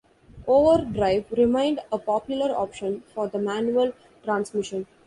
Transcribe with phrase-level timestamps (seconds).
[0.47, 3.91] Overdrive remained a popular option for the manual
[4.23, 4.87] transmission.